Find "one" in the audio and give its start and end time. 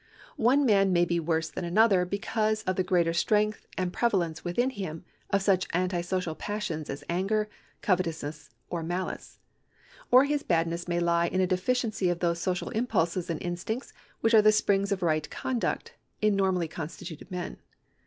0.37-0.65